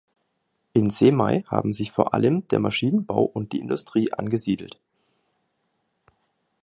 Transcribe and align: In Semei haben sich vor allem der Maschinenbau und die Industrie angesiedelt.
In 0.73 0.89
Semei 0.89 1.43
haben 1.45 1.71
sich 1.73 1.91
vor 1.91 2.15
allem 2.15 2.47
der 2.47 2.57
Maschinenbau 2.59 3.21
und 3.23 3.51
die 3.53 3.59
Industrie 3.59 4.11
angesiedelt. 4.11 4.79